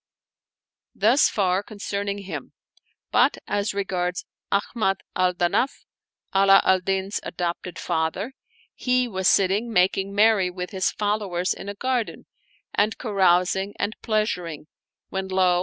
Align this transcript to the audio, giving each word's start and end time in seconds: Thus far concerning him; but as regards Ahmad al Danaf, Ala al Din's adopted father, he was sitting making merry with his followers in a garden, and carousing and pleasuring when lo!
Thus 0.95 1.29
far 1.29 1.61
concerning 1.61 2.23
him; 2.23 2.53
but 3.11 3.37
as 3.45 3.75
regards 3.75 4.25
Ahmad 4.51 5.01
al 5.15 5.35
Danaf, 5.35 5.85
Ala 6.33 6.59
al 6.65 6.79
Din's 6.79 7.19
adopted 7.21 7.77
father, 7.77 8.33
he 8.73 9.07
was 9.07 9.27
sitting 9.27 9.71
making 9.71 10.15
merry 10.15 10.49
with 10.49 10.71
his 10.71 10.89
followers 10.91 11.53
in 11.53 11.69
a 11.69 11.75
garden, 11.75 12.25
and 12.73 12.97
carousing 12.97 13.75
and 13.77 13.95
pleasuring 14.01 14.65
when 15.09 15.27
lo! 15.27 15.59